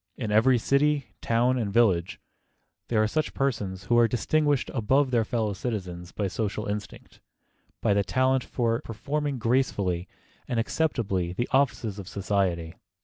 [0.17, 2.19] In every city, town and village,
[2.87, 7.19] there are such persons who are distinguished above their fellow citizens by social instinct,
[7.83, 10.07] by the talent for performing gracefully
[10.47, 12.73] and acceptably the offices of society.